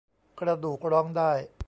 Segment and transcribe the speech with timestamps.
[0.39, 1.31] กระดูกร้องได้